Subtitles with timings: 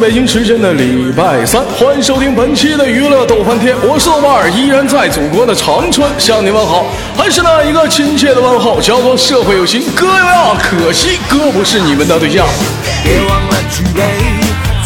[0.00, 12.46] 北京时间的礼拜三，欢迎收听本期的娱乐逗翻天，我是豆瓣儿，依然在祖国的长春向你问好，还是那一个亲切的问候，叫做社会有情哥有样，可惜哥不是你们的对象。
[13.04, 14.02] 别忘了举杯，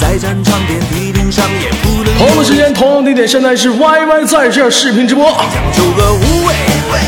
[0.00, 5.26] 在战场遍地顶上也不能同样的时间，同样地点，现在是 YY 在这儿视频直播。
[5.72, 6.54] 就个无畏，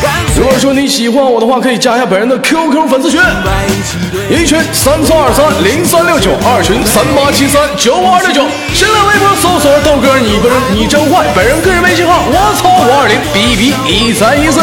[0.00, 8.44] 干脆如果说你喜欢我的话，可以加一下本人的 QQ 粉丝群，在一群三三二三零三六九，二群三八七三九五二六九，
[8.74, 14.60] 新浪微博搜索豆哥你不是你真坏，本人个人微信号我操五二零 B B 一三一四。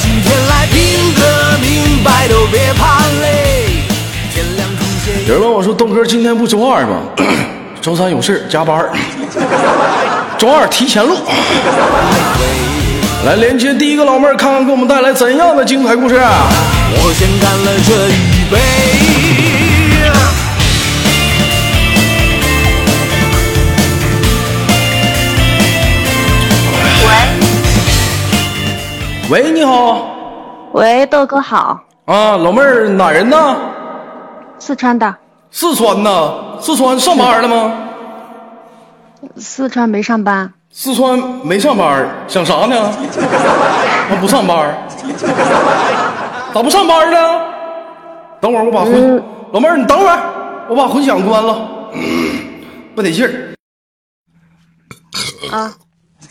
[0.00, 3.84] 今天来拼个明白，都别怕累。
[4.32, 4.66] 天亮。
[5.28, 7.02] 有人问我说豆哥今天不周二吗？
[7.82, 8.88] 周三有事加班，
[10.38, 11.18] 周二提前录。
[13.24, 16.16] 来连接第一个老妹儿，看看给我们带来怎样的精彩故事。
[16.16, 18.58] 我先干了这一杯。
[29.30, 30.04] 喂，喂你好，
[30.72, 33.56] 喂，豆哥好，啊，老妹儿哪人呢？
[34.58, 35.14] 四川的，
[35.52, 37.72] 四川的，四川上班了吗？
[39.36, 42.90] 四川没上班，四川没上班，想啥呢？
[44.08, 44.74] 他，不上班，
[46.54, 47.18] 咋不上班呢？
[48.40, 51.68] 等会儿我把混，嗯老妹儿你等会儿，我把混响关了，
[52.94, 53.52] 不得劲儿。
[55.50, 55.74] 啊，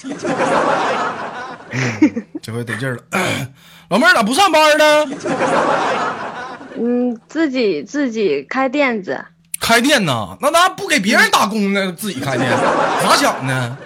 [2.41, 3.01] 这回得劲儿了。
[3.89, 5.05] 老妹儿咋不上班呢？
[6.77, 9.23] 嗯，自己自己开店子，
[9.59, 10.35] 开店呢？
[10.41, 11.93] 那咋不给别人打工呢？
[11.95, 12.49] 自己开店，
[13.03, 13.77] 咋想呢？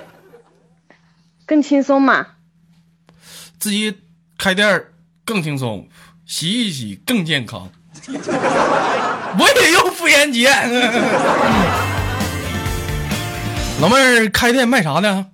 [1.46, 2.28] 更轻松嘛。
[3.60, 4.02] 自己
[4.38, 4.86] 开店
[5.24, 5.88] 更轻松，
[6.26, 7.70] 洗一洗更健康。
[8.08, 10.50] 我也用妇炎洁。
[13.82, 15.28] 老妹儿开店卖啥呢？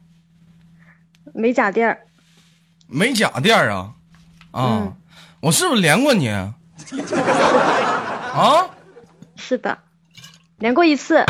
[1.33, 2.01] 美甲店儿，
[2.87, 3.93] 美甲店儿啊，
[4.51, 4.97] 啊，嗯
[5.41, 6.27] 我是不是连过你？
[8.33, 8.67] 啊，
[9.35, 9.77] 是的，
[10.59, 11.25] 连过一次，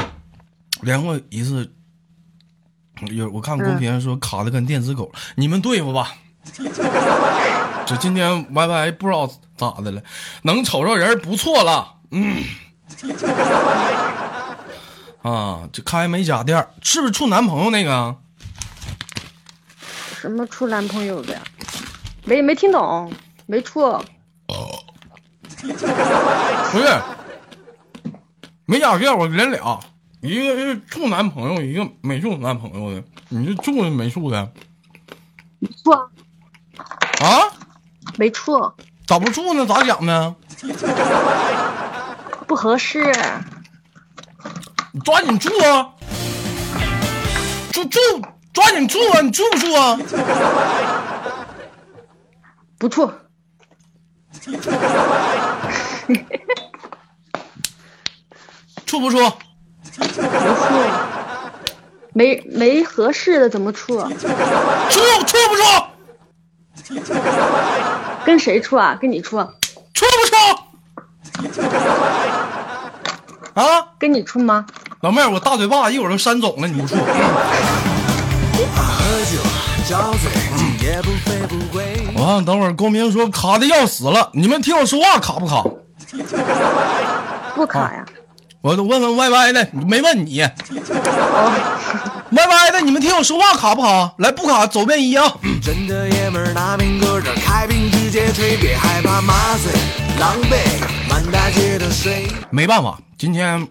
[0.81, 1.73] 连过一次。
[3.07, 6.15] 有我看公屏上说卡的跟电子狗，你们对付吧。
[7.85, 10.01] 这今天 Y Y 不知道咋的了，
[10.43, 12.43] 能瞅着人不错了，嗯。
[15.23, 16.69] 啊，这开美甲店儿。
[16.81, 18.15] 是不是处男朋友那个啊？
[20.19, 21.41] 什么处男朋友的呀？
[22.23, 23.11] 没没听懂，
[23.47, 23.81] 没处，
[25.57, 27.01] 不是，
[28.65, 29.79] 美甲店我连俩，
[30.21, 33.03] 一个是处男朋友，一个没处男朋友的。
[33.29, 34.51] 你是处的没处的
[35.83, 36.11] 处啊？
[38.17, 38.53] 没处，
[39.07, 39.65] 咋不处呢？
[39.65, 40.35] 咋讲呢？
[42.47, 43.11] 不合适，
[44.91, 45.95] 你抓紧处啊！
[47.71, 47.99] 处处
[48.53, 49.21] 抓紧处啊！
[49.21, 49.97] 你处不处啊？
[52.77, 53.09] 不处，
[58.85, 59.17] 处不处？
[59.99, 60.13] 不处，
[62.13, 63.99] 没没合适的怎么处？
[63.99, 65.63] 处处不处？
[68.25, 68.97] 跟谁处啊？
[68.99, 69.37] 跟你处？
[69.93, 71.51] 处不处？
[73.59, 73.63] 啊，
[73.99, 74.65] 跟你处吗？
[75.01, 76.95] 老妹儿，我大嘴巴一会儿都扇肿了，你不处？
[76.95, 77.01] 喝
[79.25, 79.37] 酒
[79.89, 80.29] 找醉，
[80.87, 82.05] 也不醉不归。
[82.23, 85.63] 啊，等会儿公屏说卡的要死了，你们听我说话卡不卡？
[87.55, 88.05] 不卡呀。
[88.61, 90.41] 我都问问 Y Y 的，没问你。
[90.43, 90.51] 哦
[92.29, 94.13] ，Y Y 的，你们听我说话卡不卡？
[94.19, 95.33] 来，不卡，走遍一啊！
[95.63, 99.71] 真的爷们拿命搁这开瓶直接吹，别害怕麻醉，
[100.19, 100.55] 狼狈，
[101.09, 102.27] 满大街的水。
[102.51, 103.67] 没办法，今天，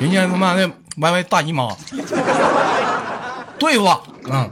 [0.00, 1.76] 今天他妈的 Y Y 大姨妈，
[3.60, 4.50] 对付吧，嗯。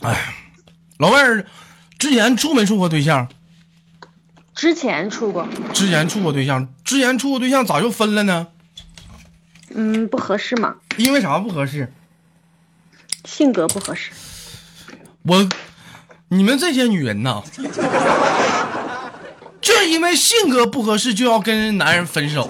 [0.00, 0.34] 哎，
[0.98, 1.44] 老妹儿，
[1.98, 3.28] 之前处没处过对象？
[4.54, 8.46] 之前处过，之前处过对象，之前处过对象咋又分了呢？
[9.74, 11.92] 嗯，不合适嘛，因为啥不合适？
[13.24, 14.10] 性格不合适。
[15.22, 15.48] 我，
[16.28, 17.42] 你们这些女人呐，
[19.60, 22.48] 就是因为性格不合适就要跟人男人分手。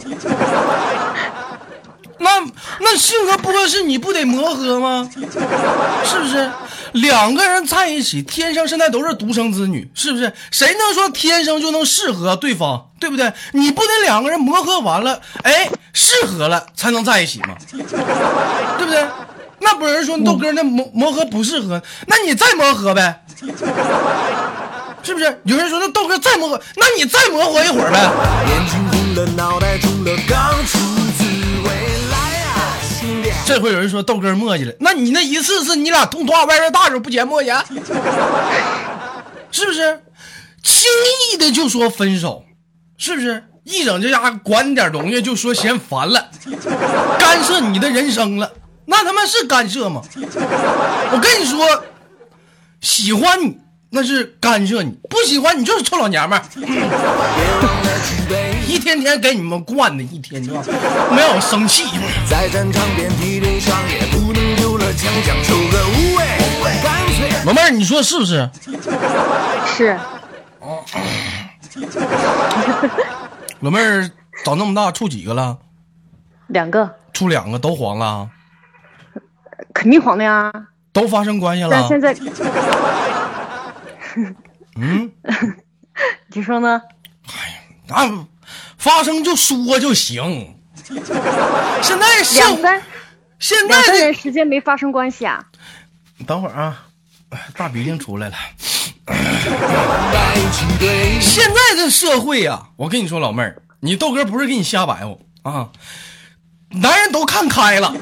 [2.19, 2.41] 那
[2.81, 5.09] 那性格不合适，你不得磨合吗？
[5.15, 6.51] 是不是？
[6.95, 10.33] 两个人在一起，天生现在都是独生子女，是不是？
[10.51, 13.33] 谁能说天生就能适合对方，对不对？
[13.53, 17.57] 你不得两个人磨合完了，哎，适合了才能在一起吗？
[17.71, 19.05] 对不对？
[19.61, 23.25] 那不是人说豆哥那磨磨合不适合，那你再磨合呗，
[25.03, 25.41] 是不是？
[25.45, 27.99] 有人说那豆哥再磨合，那你再磨合一会儿呗。
[28.49, 30.94] 眼睛红了，脑袋肿了，刚出滋味来
[33.47, 37.63] 这会有人说豆哥磨叽了，那你那一次次你俩通话外边大时候不嫌磨叽，
[39.51, 40.03] 是不是？
[40.63, 40.91] 轻
[41.33, 42.45] 易的就说分手，
[42.97, 43.45] 是不是？
[43.65, 46.31] 一整这家伙管点东西就说嫌烦了，
[47.19, 48.51] 干涉你的人生了，
[48.87, 50.03] 那他妈是干涉吗？
[51.13, 51.85] 我跟你说，
[52.81, 53.59] 喜欢你
[53.95, 56.45] 那是干涉你，不喜欢你就是臭老娘们儿。
[58.67, 60.53] 一天天给你们惯的，一天天
[61.15, 61.85] 没有生气。
[62.29, 66.25] 在战场遍体鳞伤，也不能丢了枪将，求个无畏，
[67.47, 68.51] 老妹儿，你说是不是？
[69.65, 69.97] 是
[73.61, 74.11] 老妹儿
[74.45, 75.59] 长那么大处几个了？
[76.49, 78.29] 两个，处两个都黄了，
[79.73, 80.51] 肯定黄的呀。
[80.93, 81.71] 都发生关系了。
[81.71, 82.13] 但现在
[84.77, 85.13] 嗯，
[86.33, 86.83] 你说呢？
[87.29, 87.57] 哎呀
[87.87, 88.27] 那
[88.77, 90.57] 发生就说就行。
[91.83, 92.83] 现在两生三
[93.39, 95.45] 现两三在的年时间没发生关系啊？
[96.27, 96.87] 等会儿啊，
[97.31, 98.35] 哎大鼻涕出来了。
[101.21, 105.71] 现在这社会呀、我跟你说，老妹儿，你豆哥不是给你瞎白活啊，
[106.71, 107.95] 男人都看开了，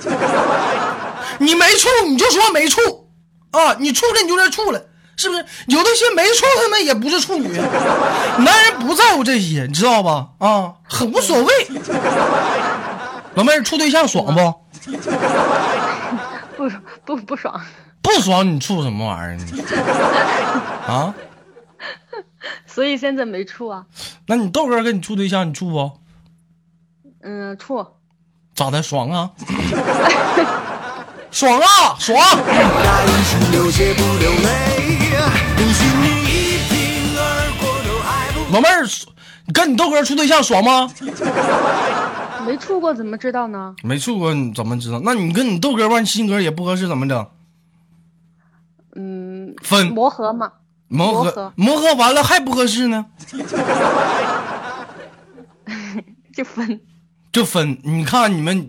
[1.39, 3.11] 你没处你就说没处
[3.51, 4.87] 啊，你处了你就这处了，
[5.17, 5.45] 是不是？
[5.67, 7.49] 有的些没处，他们也不是处女，
[8.39, 10.29] 男人不在乎这些，你知道吧？
[10.39, 11.53] 啊，很无所谓。
[13.35, 14.55] 老妹儿处对象爽不？
[16.57, 16.69] 不
[17.05, 17.61] 不不爽，
[18.03, 19.47] 不爽你处什么玩意儿呢？
[20.87, 21.15] 啊？
[22.67, 23.85] 所以现在没处啊。
[24.27, 25.91] 那你豆哥跟你处对象，你处不？
[27.23, 27.87] 嗯，处
[28.55, 28.83] 咋的？
[28.83, 29.31] 爽啊？
[31.31, 31.97] 爽啊！
[31.99, 32.21] 爽！
[38.53, 38.85] 老妹儿，
[39.47, 40.91] 你跟你豆哥处对象爽吗？
[42.47, 43.75] 没处过怎么知道呢？
[43.83, 45.01] 没处过，你怎么知道？
[45.05, 47.27] 那你跟你豆哥吧，性格也不合适，怎么整？
[48.95, 50.53] 嗯，分磨合嘛。
[50.89, 53.07] 磨合磨合完了还不合适呢，
[56.37, 56.81] 就分。
[57.33, 57.79] 就分。
[57.83, 58.69] 你看你们，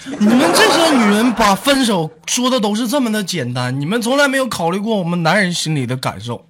[0.18, 6.46] 你们这些女人把分手说的都是这么的简单，你们从来没有考虑过我们男人心里的感受，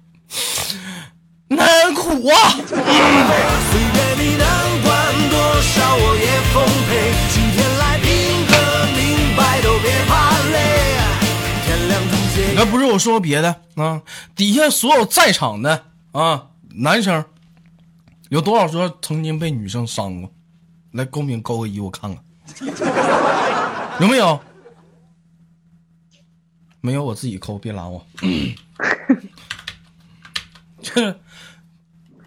[1.49, 2.55] 男人苦啊！
[12.53, 14.01] 那不是我说别的啊，
[14.35, 17.25] 底下所有在场的啊男生，
[18.29, 20.29] 有多少说曾经被女生伤过？
[20.91, 22.23] 来公屏勾个一，我看看，
[23.99, 24.39] 有没有？
[26.81, 28.05] 没有，我自己扣，别拦我。
[30.81, 31.11] 这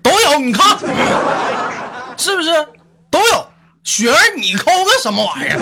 [0.02, 0.78] 都有，你看，
[2.16, 2.50] 是不是
[3.10, 3.46] 都有？
[3.82, 5.58] 雪儿，你扣个什么玩意儿？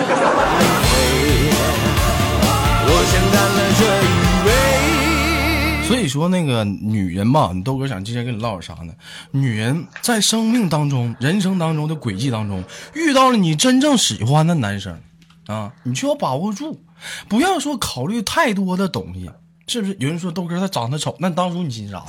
[5.93, 8.91] 所以说，那个女人吧，你豆哥想今天跟你唠点啥呢？
[9.29, 12.63] 女人在生命当中、人生当中的轨迹当中，
[12.95, 14.99] 遇到了你真正喜欢的男生，
[15.45, 16.81] 啊，你就要把握住，
[17.29, 19.29] 不要说考虑太多的东西，
[19.67, 19.95] 是不是？
[19.99, 22.05] 有人说豆哥他长得丑，那当初你寻啥了？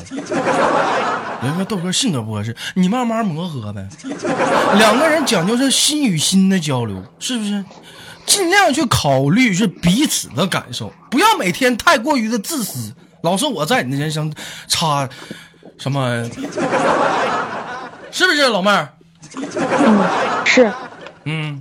[1.42, 3.86] 有人说豆哥性格不合适，你慢慢磨合呗。
[4.78, 7.62] 两个人讲究是心与心的交流，是不是？
[8.24, 12.94] 尽量去考虑是彼此的感受，不要每天太过于的自私。
[13.24, 14.30] 老是我在你的人生
[14.68, 15.08] 插
[15.78, 16.22] 什么？
[18.12, 18.92] 是不是老妹儿？
[19.34, 20.70] 嗯是
[21.24, 21.60] 嗯，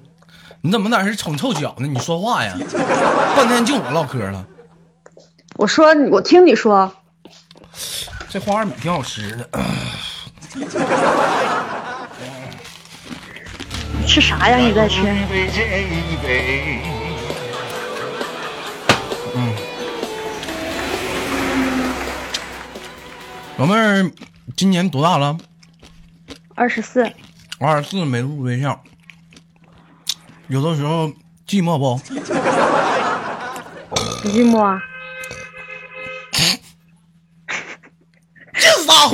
[0.61, 1.87] 你怎么在这宠臭脚呢？
[1.87, 2.53] 你说话呀，
[3.35, 4.45] 半天就我唠嗑了。
[5.55, 6.93] 我说，我听你说，
[8.29, 9.49] 这花生米挺好吃的，
[14.05, 14.57] 吃啥呀？
[14.57, 15.01] 你在吃？
[23.57, 24.11] 老妹儿
[24.57, 25.37] 今年多大了？
[26.55, 27.09] 二十四，
[27.59, 28.79] 二十四没处对象，
[30.47, 31.07] 有的时候
[31.47, 31.95] 寂寞不？
[34.23, 34.81] 不寂寞啊？
[38.53, 39.11] 这撒谎，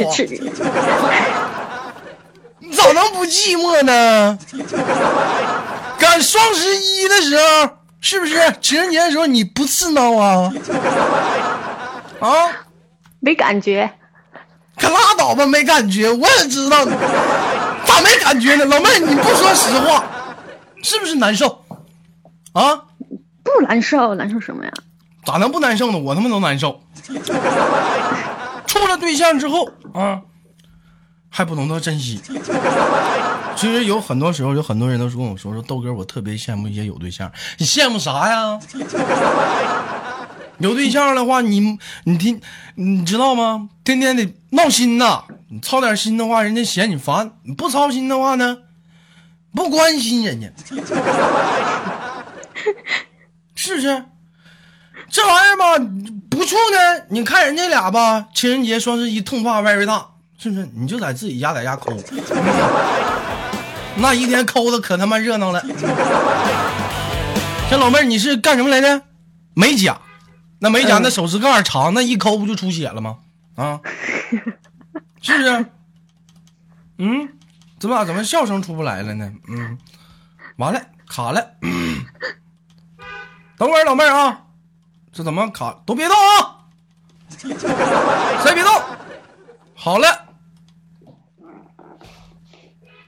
[2.59, 4.39] 你咋能不寂寞呢？
[5.99, 10.51] 赶双十一的时候，是不是情人节的时候你不刺挠啊？
[12.21, 12.27] 啊，
[13.19, 13.91] 没感觉？
[14.79, 16.85] 可拉倒吧，没感觉，我也知道，
[17.85, 18.65] 咋没感觉呢？
[18.65, 20.03] 老妹儿，你不说实话，
[20.81, 21.65] 是不是难受？
[22.53, 22.85] 啊，
[23.43, 24.71] 不难受，难受什么呀？
[25.25, 25.97] 咋能不难受呢？
[25.97, 26.81] 我他妈都难受。
[28.65, 30.21] 处了对象之后啊，
[31.29, 32.21] 还不懂得珍惜。
[33.55, 37.29] 其实有很多时候，有很多人都说跟我说说豆哥，我特别羡慕一些有对象。
[37.57, 38.57] 你羡慕啥呀？
[40.59, 42.41] 有对象的话，你你听，
[42.75, 43.69] 你知道吗？
[43.83, 45.23] 天天得闹心呐。
[45.51, 48.57] 你操点心的话，人家嫌你烦；你不操心的话呢，
[49.55, 50.47] 不关心人家，
[53.55, 54.05] 是不是？
[55.09, 55.79] 这玩意儿吧，
[56.29, 57.05] 不处呢。
[57.09, 60.05] 你看人家俩吧，情人节、双十一，痛骂 very 大，
[60.37, 60.69] 是不是？
[60.75, 61.91] 你就在自己家在家抠，
[63.97, 65.65] 那一天抠的可他妈热闹了。
[67.71, 69.01] 这老妹儿，你是干什么来的？
[69.55, 69.99] 美甲。
[70.59, 73.17] 那美甲那手指盖长，那一抠不就出血了吗？
[73.55, 73.79] 啊，
[75.21, 75.65] 是不是？
[76.97, 77.29] 嗯，
[77.79, 79.31] 怎么怎么笑声出不来了呢？
[79.47, 79.77] 嗯，
[80.57, 81.53] 完了，卡了。
[83.57, 84.45] 等会儿，老妹儿啊，
[85.11, 85.81] 这怎么卡？
[85.85, 86.55] 都别动啊！
[88.43, 88.71] 谁别动？
[89.75, 90.25] 好了，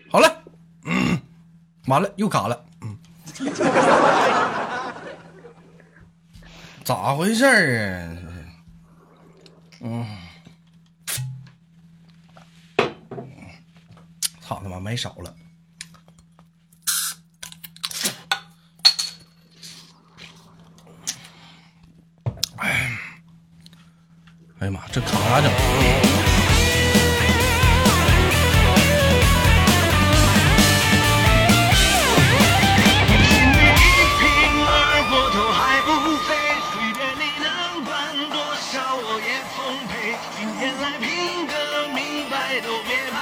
[0.09, 0.43] 好了。
[0.85, 1.21] 嗯，
[1.87, 2.63] 完了，又卡了。
[2.81, 2.97] 嗯。
[6.93, 8.17] 咋回事儿啊？
[9.79, 10.05] 嗯，
[14.41, 15.33] 操他妈，没少了。
[22.57, 22.97] 哎，
[24.59, 26.20] 哎呀妈，这卡咋整？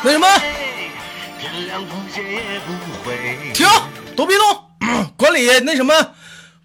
[0.03, 0.27] 为什么？
[3.53, 3.67] 停，
[4.15, 4.63] 都别动！
[5.17, 5.93] 管理那什么，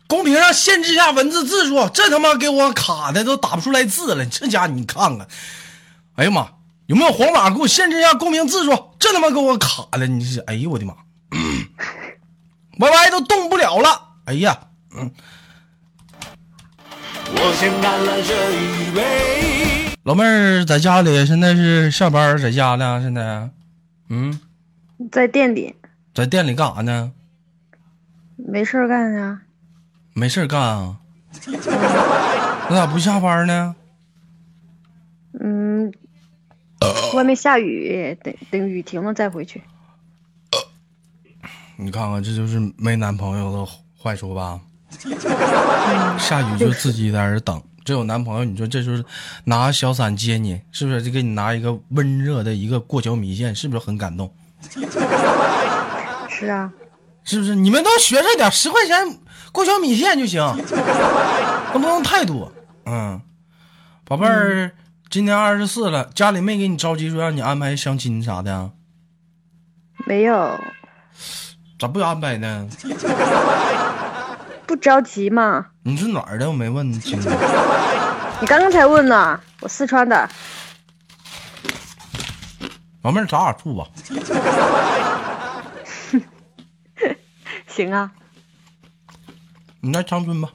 [0.07, 1.89] 公屏上限制一下文字字数。
[1.93, 4.25] 这他妈给我卡的都打不出来字了。
[4.27, 5.27] 这家你看看，
[6.17, 6.49] 哎呀妈，
[6.87, 7.51] 有没有黄码？
[7.51, 8.95] 给我限制一下公屏字数。
[8.99, 10.41] 这他妈给我卡了，你是？
[10.41, 10.95] 哎呦我的妈！
[12.79, 14.01] Y Y 都动不了了。
[14.27, 14.59] 哎呀，
[14.97, 15.11] 嗯。
[17.37, 19.84] 我先干了这一杯。
[20.05, 23.01] 老妹儿在家里，现在是下班，在家呢。
[23.01, 23.49] 现在，
[24.11, 24.39] 嗯，
[25.11, 25.75] 在店里，
[26.13, 27.11] 在店里干啥呢？
[28.37, 29.41] 没事干呀。
[30.13, 30.99] 没事干啊？
[32.69, 33.75] 那咋不下班呢？
[35.41, 35.91] 嗯，
[37.15, 39.63] 外面下雨，等等雨停了再回去。
[41.77, 44.61] 你看看，这就是没男朋友的坏处吧？
[46.19, 47.63] 下雨就自己在这等。
[47.85, 49.05] 这有男朋友，你说这就是
[49.45, 51.03] 拿小伞接你，是不是？
[51.03, 54.35] 就给你拿一个温热的一个过桥米线，是不是很感动？
[56.31, 56.73] 是啊，
[57.25, 57.55] 是不是？
[57.55, 59.19] 你们都学着点，十块钱
[59.53, 60.41] 过桥米线就行，
[61.75, 62.51] 都不用太多。
[62.87, 63.21] 嗯，
[64.05, 64.73] 宝贝儿，
[65.11, 68.71] 今年二十四了，家里没给你着急说让你安排相亲啥的？
[70.07, 70.59] 没有。
[71.79, 72.69] 咋不安排呢？
[74.67, 75.67] 不着急嘛？
[75.83, 76.49] 你是哪儿的？
[76.49, 77.29] 我没问清楚。
[78.41, 80.29] 你刚刚才问呢，我四川的。
[83.03, 83.87] 老妹儿，咱俩处吧。
[87.69, 88.11] 行啊。
[89.81, 90.49] 你来长春吧。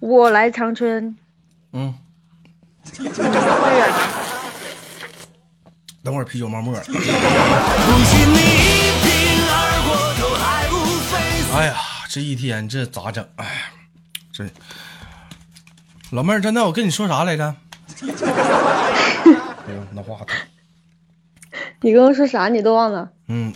[0.00, 1.16] 我来长春。
[1.72, 1.94] 嗯。
[6.02, 6.78] 等会儿啤酒冒沫。
[11.56, 11.74] 哎呀，
[12.10, 13.26] 这一天这咋整？
[13.36, 13.50] 哎呀，
[14.30, 14.44] 这
[16.10, 17.44] 老妹儿，真的，我跟你说啥来着？
[18.04, 20.28] 哎呦，那话筒。
[21.80, 22.48] 你跟我说啥？
[22.48, 23.08] 你都忘了？
[23.28, 23.54] 嗯，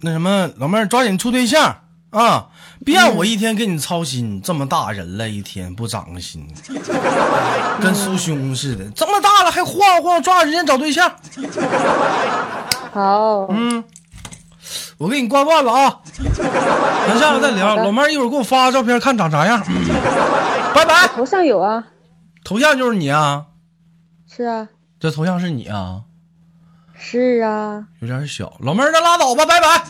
[0.00, 2.48] 那什么，老妹儿，抓紧处对象啊！
[2.82, 4.40] 别让我一天给你操心。
[4.42, 6.48] 这么大人了，一天不长个心，
[7.78, 8.88] 跟酥兄似的。
[8.92, 11.14] 这么大了还晃晃，抓紧时间找对象。
[12.90, 13.46] 好。
[13.50, 13.84] 嗯。
[14.98, 16.00] 我给你挂断了啊，
[17.06, 17.76] 咱下次再聊。
[17.76, 19.60] 老妹儿，一会儿给我发个照片，看长啥样。
[20.74, 21.08] 拜拜。
[21.08, 21.84] 头像有啊，
[22.44, 23.44] 头像就是你啊。
[24.30, 24.68] 是啊。
[25.00, 26.02] 这头像是你啊。
[26.96, 27.84] 是啊。
[28.00, 29.84] 有点小，老妹儿，那拉倒吧，拜拜。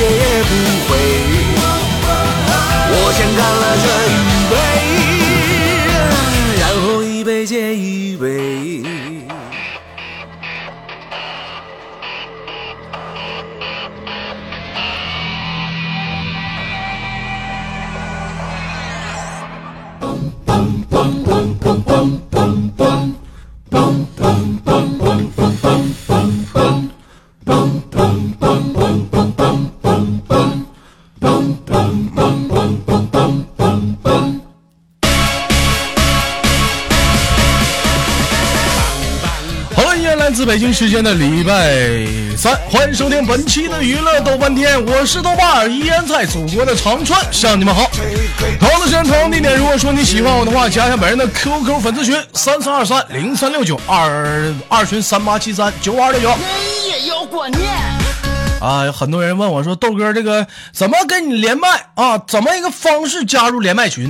[0.00, 0.50] 也不
[0.86, 0.90] 会
[2.90, 4.14] 我先干了这一
[4.50, 5.07] 杯。
[7.28, 8.37] 接一杯。
[8.37, 8.37] 依
[40.78, 41.74] 时间的礼拜
[42.36, 47.90] 三，欢迎收听本期的娱乐豆瓣天，我是豆瓣儿，依然在祖国的长春向你们好。
[48.60, 56.32] 同样的时间，同样地点，如果说你喜欢我的话，加一下本人的 QQ 粉丝群三三二三零三六九二二群三八七三九二六九。
[56.88, 57.68] 也有观念。
[58.60, 62.16] 啊，有很多人问我说，豆哥这个怎么跟你连麦啊？
[62.28, 64.08] 怎么一个方式加入连麦群？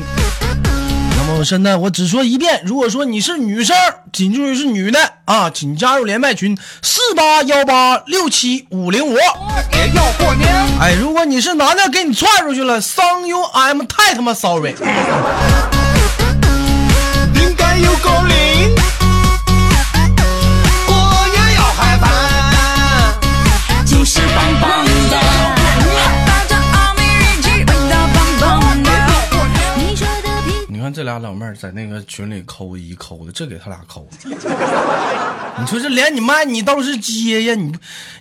[1.39, 3.77] 那么现在我只说一遍，如果说你是女生，
[4.13, 9.17] 请注意是女的啊，请加入连麦群四八幺八六七五零五。
[10.81, 14.75] 哎，如果你是男的，给你踹出去了，伤 you I'm 太他妈 sorry。
[17.35, 18.75] 应该有够力，
[20.89, 20.93] 我
[21.37, 22.09] 也要害怕。
[23.85, 24.48] 就是棒
[30.99, 34.17] 这俩老妹儿在那个群里抠一扣的，这给他俩扣的。
[35.61, 37.73] 你说这连你麦你倒是接呀，你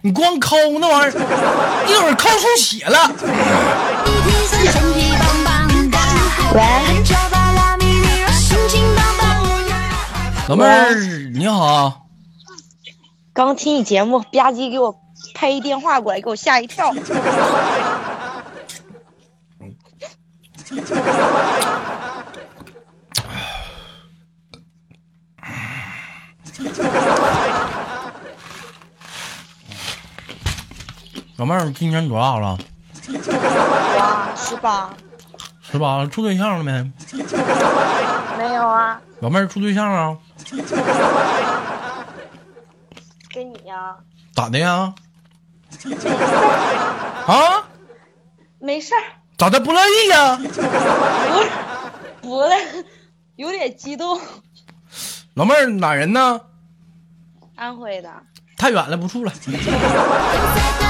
[0.02, 1.20] 你光抠那玩意儿，
[1.90, 3.12] 一会儿抠出血了。
[6.54, 6.62] 喂。
[10.48, 10.94] 老妹儿
[11.34, 12.06] 你好，
[13.34, 14.96] 刚听你节目，吧唧给我
[15.34, 16.94] 拍一电话过来，给我吓一跳。
[31.38, 32.58] 老妹儿今年多大了？
[33.97, 34.89] 哇，十八？
[35.62, 36.91] 十八，处对象了没？
[38.38, 40.17] 没有啊，老妹儿处对象啊？
[43.32, 43.95] 跟你呀、
[44.34, 44.95] 咋的呀？
[47.28, 47.67] 啊？
[48.58, 49.04] 没事儿，
[49.38, 50.38] 咋的不乐意呀？
[50.38, 50.62] 不是，
[52.21, 52.86] 不是，
[53.36, 54.19] 有点激动。
[55.36, 56.41] 老妹儿哪人呢？
[57.56, 58.12] 安徽的，
[58.58, 59.32] 太远了，不处了。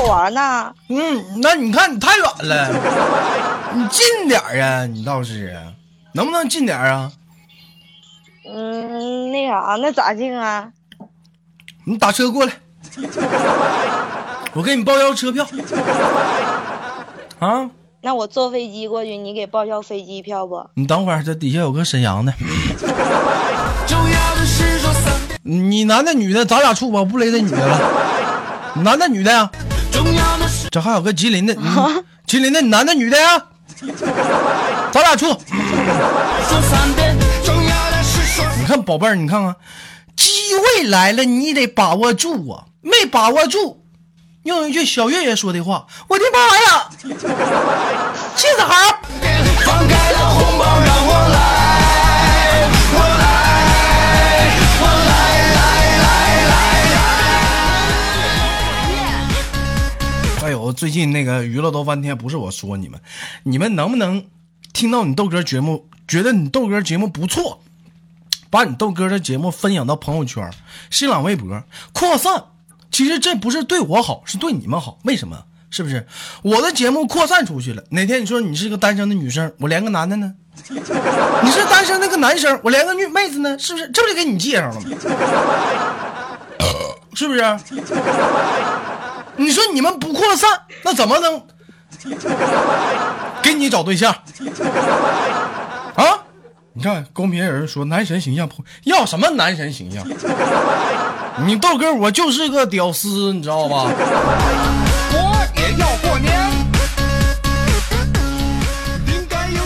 [0.00, 0.72] 逗我玩呢。
[0.88, 2.70] 嗯，那你看你太远了，
[3.76, 4.86] 你近点儿啊！
[4.86, 5.54] 你倒是，
[6.12, 7.12] 能不能近点儿啊？
[8.50, 10.70] 嗯，那啥，那咋近啊？
[11.84, 12.52] 你打车过来，
[14.54, 15.46] 我给你报销车票。
[17.38, 20.66] 啊，那我坐飞机过去，你给报销飞机票不？
[20.74, 22.32] 你等会儿，这底下有个沈阳的，
[25.42, 27.78] 你男的女的，咱俩处吧，我不勒这女的了。
[28.84, 29.50] 男的女的
[30.70, 31.62] 这还有个吉林的，你
[32.26, 33.42] 吉林的，男的女的呀？
[34.92, 35.36] 咱俩处。
[38.58, 39.56] 你看宝贝儿，你看看，
[40.16, 42.64] 机会来了，你得把握住啊！
[42.82, 43.84] 没把握住，
[44.44, 46.88] 用一句小月月说的话，我的妈呀，
[48.36, 49.00] 气死孩儿！
[49.64, 51.12] 放开了红包让我
[60.72, 63.00] 最近那个娱乐都翻天，不是我说你们，
[63.44, 64.24] 你们能不能
[64.72, 67.60] 听到你豆哥节目，觉得你豆哥节目不错，
[68.50, 70.50] 把你豆哥的节目分享到朋友圈、
[70.90, 72.44] 新浪微博，扩散。
[72.90, 74.98] 其实这不是对我好，是对你们好。
[75.04, 75.44] 为什么？
[75.70, 76.04] 是不是
[76.42, 77.84] 我的节目扩散出去了？
[77.90, 80.34] 哪天你说你是个单身的女生，我连个男的呢？
[80.68, 83.56] 你是单身那个男生，我连个女妹子呢？
[83.56, 83.88] 是不是？
[83.90, 84.90] 这不就给你介绍了吗？
[87.14, 87.40] 是不是？
[89.40, 90.50] 你说你们不扩散，
[90.84, 91.42] 那怎么能
[93.42, 94.12] 给你找对象
[95.94, 96.04] 啊？
[96.74, 100.06] 你看公屏有人说男神形象破，要什么男神形象？
[101.46, 103.86] 你豆哥我就是个屌丝，你知道吧？
[105.14, 106.38] 我也要过年。
[109.06, 109.62] 应该有。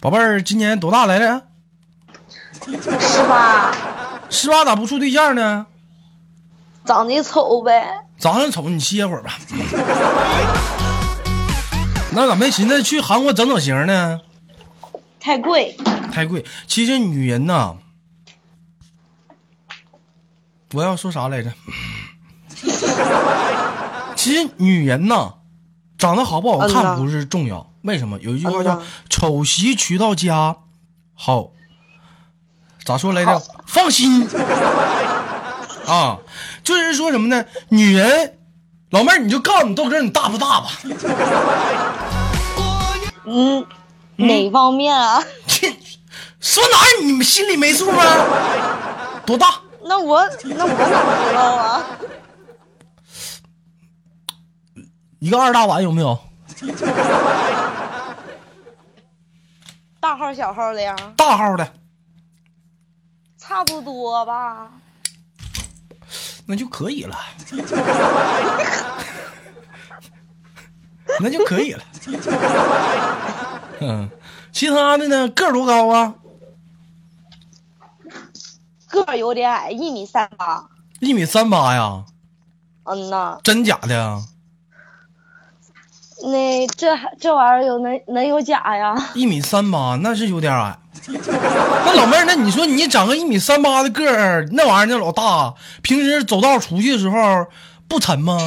[0.00, 1.42] 宝贝儿，今年多大来着？
[2.64, 3.74] 十八？
[4.30, 5.66] 十八咋不处对象呢？
[6.84, 8.05] 长得丑呗。
[8.26, 9.38] 长得丑你歇会儿吧。
[12.10, 14.20] 那咋没寻思去韩国整整形呢？
[15.20, 15.76] 太贵。
[16.12, 16.44] 太贵。
[16.66, 17.76] 其实女人呐，
[20.72, 21.52] 我要说啥来着？
[24.16, 25.34] 其实女人呐，
[25.96, 28.18] 长得好不好看不是重要，为什么？
[28.18, 30.56] 有一句话叫嗯呐“丑媳娶到家，
[31.14, 31.50] 好”，
[32.84, 33.40] 咋说来着？
[33.68, 34.26] 放心
[35.86, 36.18] 啊，
[36.66, 37.44] 就是说什么呢？
[37.68, 38.38] 女人，
[38.90, 40.68] 老妹儿，你就告诉你豆哥，你大不大吧？
[43.24, 43.64] 嗯，
[44.16, 45.22] 哪方面啊？
[45.46, 45.72] 切，
[46.40, 48.02] 说哪儿你们心里没数吗？
[49.24, 49.60] 多大？
[49.84, 51.86] 那我那我哪知道啊？
[55.20, 56.18] 一个二大碗有没有？
[60.00, 60.96] 大号小号的呀？
[61.16, 61.72] 大号的，
[63.38, 64.68] 差不多吧。
[66.46, 67.16] 那就可以了，
[71.20, 71.82] 那就可以了。
[73.80, 74.08] 嗯，
[74.52, 75.28] 其他的呢？
[75.28, 76.14] 个儿多高啊？
[78.88, 80.68] 个儿有点矮，一米三八。
[81.00, 82.04] 一米三八呀？
[82.84, 84.22] 嗯呐，真假的呀？
[86.22, 88.94] 那这这玩意儿有能能有假呀？
[89.14, 90.78] 一米三八，那是有点矮。
[91.86, 97.46] 那老妹儿，那你说你长个一米三八的个儿，那玩意儿那老大，平时走道出去的时候
[97.88, 98.38] 不沉吗？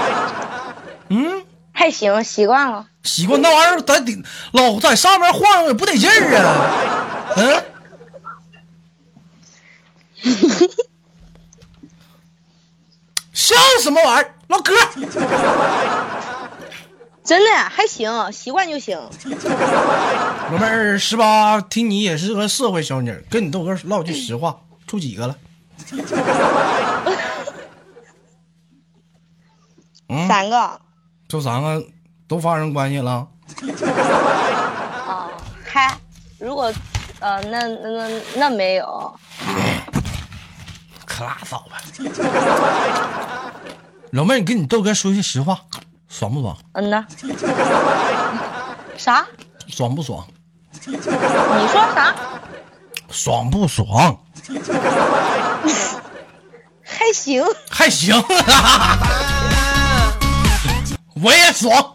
[1.08, 2.86] 嗯，还行，习惯了。
[3.02, 6.54] 习惯那玩意儿在顶老在上面晃悠也不得劲儿啊。
[7.36, 7.64] 嗯，
[13.32, 14.34] 笑什么玩意儿？
[14.48, 14.74] 唠嗑。
[17.28, 18.96] 真的还行，习惯就行。
[20.50, 25.36] 老妹儿十八，听你也是个社会小妮儿，跟你豆哥唠句实话，处几个了？
[30.08, 30.80] 嗯，三个
[31.28, 31.84] 这三个
[32.26, 33.28] 都发生关系了？
[35.06, 35.28] 啊，
[35.68, 35.94] 还
[36.38, 36.72] 如果
[37.20, 39.14] 呃那那那那没有，
[41.04, 41.76] 可拉倒吧。
[44.12, 45.60] 老妹儿，你跟你豆哥说句实话，
[46.08, 46.56] 爽不爽？
[46.72, 47.06] 嗯呐。
[48.96, 49.26] 啥？
[49.68, 50.26] 爽不爽？
[50.86, 52.14] 你说啥？
[53.10, 54.18] 爽不爽？
[56.84, 57.44] 还行。
[57.70, 58.14] 还行，
[61.22, 61.94] 我也爽。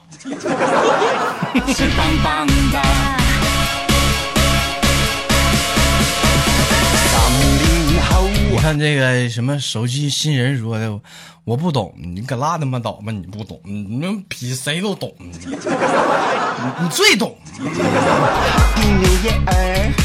[8.63, 10.97] 看这个什么手机新人说的，
[11.43, 15.27] 我不懂，你可拉他妈倒吧，你不懂，你们比谁都懂，你
[16.81, 17.35] 你最懂。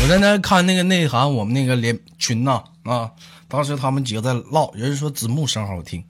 [0.02, 3.08] 我在那看那个内涵，我们那个连群呐啊，
[3.46, 6.02] 当时他们几个在唠，有人说子木声好听，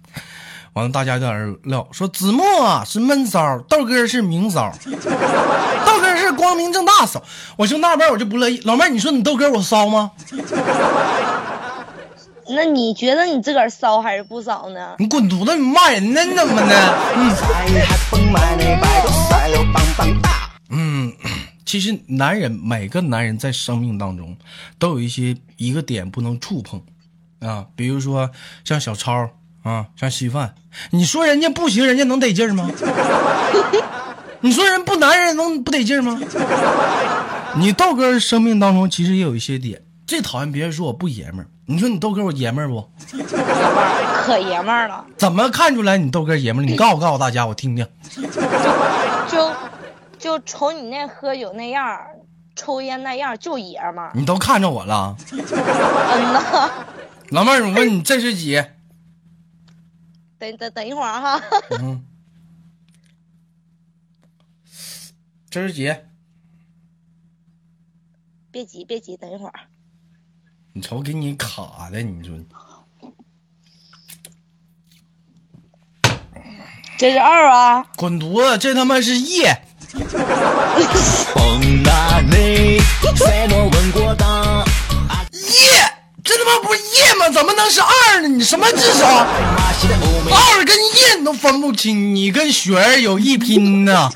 [0.72, 7.22] 完了大家在那儿撂，说子木啊是闷骚，豆哥是明骚，豆哥是光明正大骚，
[7.58, 8.58] 我就纳闷，我就不乐意。
[8.64, 10.12] 老妹儿，你说你豆哥我骚吗？
[12.50, 14.94] 那你觉得你自个儿骚还是不骚呢？
[14.98, 15.54] 你滚犊子！
[15.54, 16.24] 你骂人呢？
[16.24, 16.98] 你怎么的？
[20.70, 21.12] 嗯，
[21.66, 24.36] 其实男人每个男人在生命当中
[24.78, 26.80] 都有一些一个点不能触碰
[27.40, 28.30] 啊，比如说
[28.64, 29.30] 像小超
[29.62, 30.54] 啊，像稀饭，
[30.90, 32.70] 你说人家不行，人家能得劲吗？
[34.40, 36.18] 你说人不男人能不得劲吗？
[37.56, 41.48] 你豆哥生命当中其实也有一些点，最讨厌别人说我不爷们儿。
[41.66, 42.90] 你说你豆哥我爷们儿不？
[44.24, 46.66] 可爷们儿了，怎么看出来你豆哥爷们儿？
[46.66, 47.86] 你告诉告诉大家，我听听。
[49.28, 49.52] 就
[50.18, 52.16] 就瞅你那喝酒那样儿，
[52.56, 54.10] 抽烟那样儿，就爷们儿。
[54.14, 56.70] 你都看着我了，嗯呐，
[57.28, 58.64] 老妹儿，我问你这是几？
[60.38, 61.42] 等等等一会儿哈，
[61.80, 62.02] 嗯，
[65.50, 65.94] 这是几？
[68.50, 69.52] 别急别急，等一会儿。
[70.78, 72.32] 你瞅给你卡的，你说
[76.96, 78.58] 这是二啊，滚犊子！
[78.58, 79.60] 这他妈是夜，
[79.96, 80.04] 夜，
[86.22, 87.28] 这他妈不是夜吗？
[87.32, 88.28] 怎么能是二呢？
[88.28, 89.26] 你什么智商？
[90.30, 94.08] 二跟夜你都分不清，你跟雪儿有一拼呢。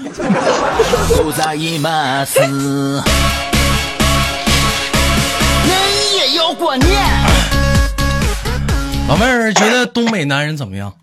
[9.09, 10.95] 老妹儿觉得东北男人怎么样？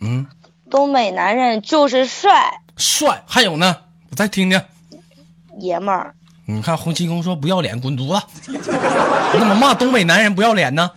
[0.00, 0.26] 嗯，
[0.68, 3.22] 东北男人就是帅，帅。
[3.26, 3.76] 还有呢，
[4.10, 4.60] 我再听听。
[5.60, 6.14] 爷们儿。
[6.46, 8.26] 你看洪七公说不要脸，滚犊子！
[8.52, 10.90] 你怎么骂东北男人不要脸呢？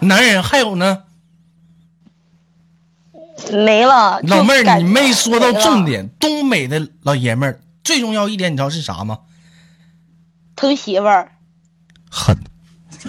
[0.00, 1.04] 男人还有呢，
[3.52, 4.20] 没了。
[4.22, 6.08] 老妹儿你没说到重点。
[6.20, 9.20] 东北的老爷们儿最重要一点，你知道是啥吗？
[10.56, 11.32] 疼媳妇儿。
[12.14, 12.36] 狠。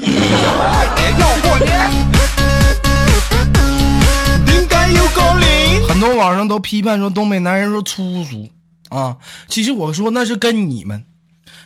[5.89, 8.49] 很多网上都批判说东北男人说粗俗
[8.89, 11.03] 啊，其实我说那是跟你们。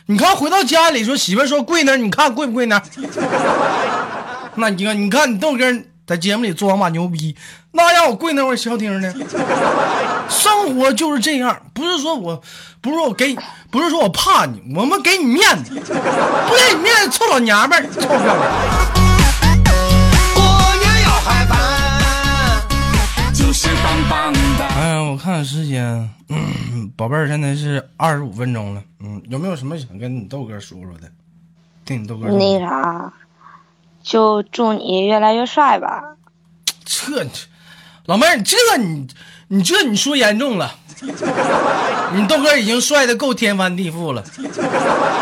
[0.06, 2.82] 你看回到家里说媳妇说跪那儿，你看跪不跪那？
[4.56, 5.64] 那你看，你看你豆哥
[6.08, 7.36] 在节目里做王八牛逼，
[7.72, 9.14] 那让我跪那块儿消停呢？
[10.30, 12.42] 生活就是这样，不是说我，
[12.80, 13.36] 不是说我给，
[13.70, 18.48] 不是说我怕你，我们给你面子，不给你面子，臭老娘们儿，臭不要脸。
[23.34, 24.64] 就是棒棒的。
[24.64, 28.82] 哎呀，我看看时间，嗯宝贝儿，现在是二十五分钟了。
[29.00, 31.10] 嗯，有没有什么想跟你豆哥说说的？
[31.84, 32.60] 听你豆哥那说。
[32.60, 33.12] 啥，
[34.08, 36.02] 就祝你越来越帅吧。
[36.82, 37.26] 这，
[38.06, 39.06] 老妹儿，你这你
[39.48, 40.74] 你这你说严重了，
[42.14, 44.24] 你豆哥已经帅的够天翻地覆了，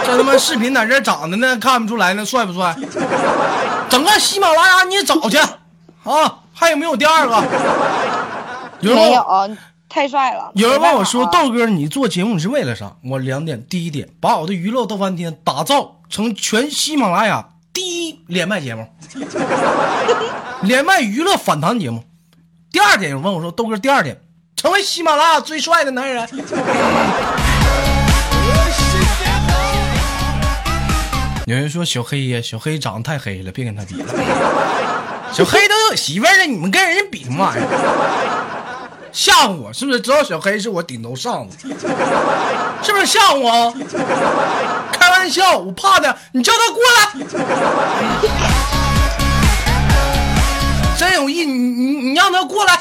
[0.05, 2.77] 这他妈视频在这长的呢，看不出来呢，帅不帅？
[3.91, 5.37] 整个喜马拉雅你也找去
[6.05, 7.43] 啊，还有没有第二个？
[8.79, 9.57] 有人有，
[9.89, 10.53] 太帅了。
[10.55, 17.49] 有人问我说：“没办法啊豆哥，你做节目你是为了啥？”我两点，第一点，把我的娱乐逗翻天打造成全喜马拉雅
[18.27, 18.89] 连麦节目，
[20.63, 22.03] 连麦娱乐反弹节目。
[22.73, 24.21] 第二点，问我说：“豆哥，第二点，
[24.57, 26.29] 成为喜马拉雅最帅的男人。”
[31.47, 34.13] 有人说小黑呀，小黑长得太黑了，别跟他比了。
[35.33, 38.56] 小黑都有媳妇了，你们跟人家比什么玩意儿？
[39.17, 39.99] 吓唬我是不是？
[39.99, 41.69] 知道小黑是我顶头上司，
[42.83, 43.75] 是不是吓唬我？
[44.93, 47.09] 开玩笑，我怕的，你叫他过来。
[50.99, 52.79] 真有意，你你你让他过来。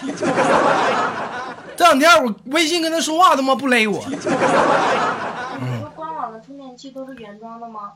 [1.77, 4.03] 这两天我微信跟他说话，他妈不勒我。
[5.95, 7.93] 官网的充电器都是原装的吗？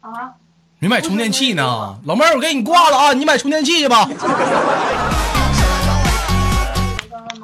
[0.00, 0.34] 啊？
[0.78, 1.98] 你买充电器呢？
[2.04, 3.12] 老妹儿，我给你挂了啊！
[3.12, 4.08] 你买充电器去吧。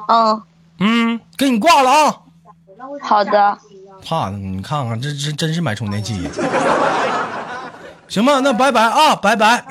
[0.08, 0.42] 嗯，
[0.78, 2.16] 嗯，给你挂了啊。
[3.00, 3.58] 好的。
[4.04, 4.30] 怕？
[4.30, 6.28] 你看看，这这真是买充电器。
[8.08, 9.64] 行吧，那拜拜啊，拜拜。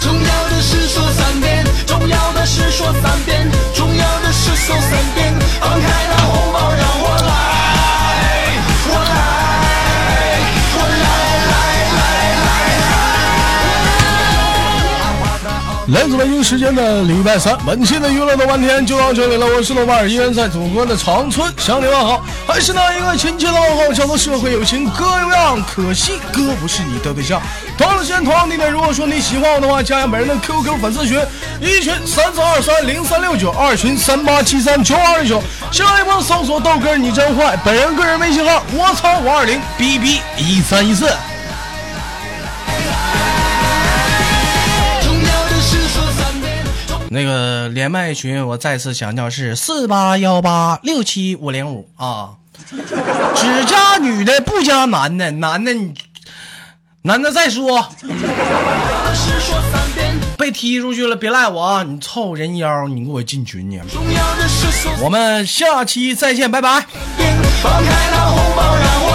[0.00, 5.34] 重要的是说三遍，重要的是说三遍，重要的是说三遍。
[5.60, 6.03] 放开
[15.94, 19.46] 来，自北京时间的礼拜三，本期的娱乐豆瓣天就到这里了。
[19.46, 27.40] 我是豆瓣儿，依然在祖国的长春向你问好，还是那一个亲切的问候，叫做社会有情哥有样，可惜哥不是你的对象。
[27.78, 31.16] 同样的时间，同样地点，如果说你喜欢我的话，加下本人的 QQ 粉丝群，
[31.60, 41.06] 一群三四二三零三六九，二群三八七三九二九，新浪微博搜索豆哥你真坏，本人个人微信号我操五二零 bb 一三一四。
[47.14, 52.34] 那个连麦群，我再次强调是四八幺八六七五零五啊，
[53.36, 55.94] 只加女的不加男的，男的你
[57.02, 57.88] 男的再说，
[60.36, 61.84] 被踢出去了别赖我啊！
[61.84, 63.80] 你凑人妖，你给我进群去。
[65.00, 66.84] 我们下期再见，拜拜。
[67.62, 69.13] 放开那红包，让